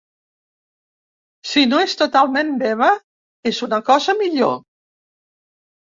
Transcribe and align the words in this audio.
Si 1.51 1.65
no 1.75 1.83
és 1.83 1.95
totalment 2.01 2.51
meva, 2.65 2.91
és 3.53 3.63
una 3.71 3.83
cosa 3.95 4.21
millor. 4.27 4.61